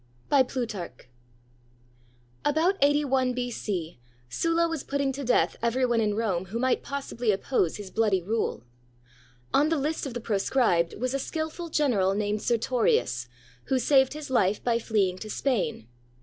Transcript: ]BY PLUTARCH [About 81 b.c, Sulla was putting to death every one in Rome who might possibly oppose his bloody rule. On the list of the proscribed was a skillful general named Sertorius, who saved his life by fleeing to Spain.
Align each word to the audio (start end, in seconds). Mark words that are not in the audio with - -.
]BY 0.31 0.41
PLUTARCH 0.41 1.09
[About 2.43 2.75
81 2.81 3.33
b.c, 3.33 3.99
Sulla 4.29 4.67
was 4.67 4.83
putting 4.83 5.11
to 5.11 5.23
death 5.23 5.57
every 5.61 5.85
one 5.85 6.01
in 6.01 6.15
Rome 6.15 6.45
who 6.45 6.57
might 6.57 6.81
possibly 6.81 7.29
oppose 7.31 7.77
his 7.77 7.91
bloody 7.91 8.19
rule. 8.19 8.63
On 9.53 9.69
the 9.69 9.77
list 9.77 10.07
of 10.07 10.15
the 10.15 10.19
proscribed 10.19 10.95
was 10.99 11.13
a 11.13 11.19
skillful 11.19 11.69
general 11.69 12.15
named 12.15 12.41
Sertorius, 12.41 13.27
who 13.65 13.77
saved 13.77 14.13
his 14.13 14.31
life 14.31 14.63
by 14.63 14.79
fleeing 14.79 15.19
to 15.19 15.29
Spain. 15.29 15.87